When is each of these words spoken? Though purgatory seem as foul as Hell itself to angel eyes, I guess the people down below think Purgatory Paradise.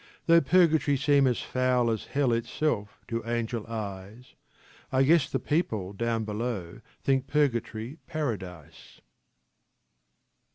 Though 0.25 0.41
purgatory 0.41 0.97
seem 0.97 1.27
as 1.27 1.41
foul 1.43 1.91
as 1.91 2.05
Hell 2.07 2.33
itself 2.33 3.01
to 3.07 3.23
angel 3.23 3.67
eyes, 3.67 4.33
I 4.91 5.03
guess 5.03 5.29
the 5.29 5.37
people 5.37 5.93
down 5.93 6.25
below 6.25 6.81
think 7.03 7.27
Purgatory 7.27 7.99
Paradise. 8.07 9.01